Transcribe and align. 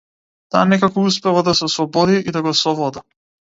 Таа 0.55 0.63
некако 0.69 1.03
успева 1.09 1.45
да 1.49 1.55
се 1.61 1.65
ослободи 1.69 2.19
и 2.25 2.37
да 2.41 2.45
го 2.49 2.57
совлада. 2.65 3.07